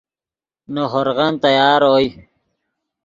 نے 0.73 0.81
ہورغن 0.91 1.33
تیار 1.43 1.81
اوئے 1.87 2.07